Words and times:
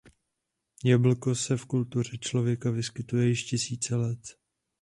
Jablko 0.85 1.35
se 1.35 1.57
v 1.57 1.65
kultuře 1.65 2.17
člověka 2.17 2.71
vyskytuje 2.71 3.27
již 3.27 3.43
tisíce 3.43 3.95
let. 3.95 4.19